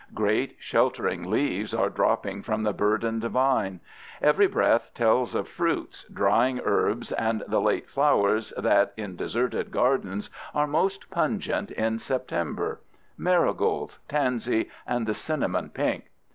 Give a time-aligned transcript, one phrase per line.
[0.15, 3.79] Great, sheltering leaves are dropping from the burdened vine.
[4.19, 10.31] Every breath tells of fruits, drying herbs, and the late flowers that in deserted gardens
[10.55, 16.05] are most pungent in September—marigolds, tansy, and the cinnamon pink.